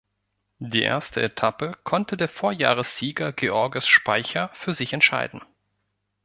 [0.57, 5.41] Die erste Etappe konnte der Vorjahressieger Georges Speicher für sich entscheiden.